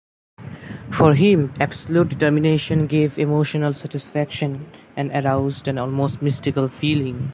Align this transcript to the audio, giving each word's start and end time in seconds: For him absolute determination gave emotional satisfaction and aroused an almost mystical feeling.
For 0.89 1.13
him 1.13 1.53
absolute 1.59 2.09
determination 2.09 2.87
gave 2.87 3.19
emotional 3.19 3.73
satisfaction 3.75 4.67
and 4.95 5.11
aroused 5.11 5.67
an 5.67 5.77
almost 5.77 6.23
mystical 6.23 6.67
feeling. 6.69 7.29